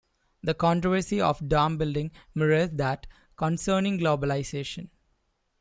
[0.41, 3.05] The controversy of dam building mirrors that
[3.37, 4.89] concerning globalization.